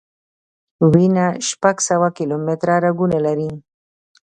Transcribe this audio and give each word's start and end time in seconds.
وینه 0.91 1.25
شپږ 1.47 1.75
سوه 1.89 2.07
کیلومټره 2.17 2.75
رګونه 2.85 3.17
لري. 3.25 3.51